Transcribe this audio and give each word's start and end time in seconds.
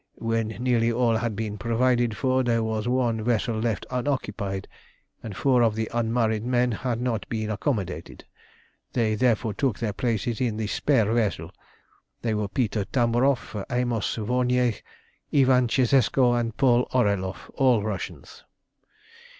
"When 0.17 0.47
nearly 0.47 0.91
all 0.91 1.17
had 1.17 1.35
been 1.35 1.59
provided 1.59 2.17
for, 2.17 2.41
there 2.41 2.63
was 2.63 2.87
one 2.87 3.21
vessel 3.23 3.59
left 3.59 3.85
unoccupied, 3.91 4.67
and 5.21 5.37
four 5.37 5.61
of 5.61 5.75
the 5.75 5.91
unmarried 5.93 6.43
men 6.43 6.71
had 6.71 6.99
not 6.99 7.29
been 7.29 7.51
accommodated. 7.51 8.25
They 8.93 9.13
therefore 9.13 9.53
took 9.53 9.77
their 9.77 9.93
places 9.93 10.41
in 10.41 10.57
the 10.57 10.65
spare 10.65 11.13
vessel. 11.13 11.51
They 12.23 12.33
were 12.33 12.47
Peter 12.47 12.85
Tamboff, 12.85 13.55
Amos 13.69 14.15
Vornjeh, 14.15 14.81
Ivan 15.31 15.67
Tscheszco, 15.67 16.33
and 16.33 16.57
Paul 16.57 16.87
Oreloff, 16.95 17.51
all 17.53 17.83
Russians. 17.83 18.43